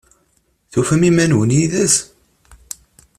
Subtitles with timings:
[0.71, 1.95] Tufam iman-nwen yid-s?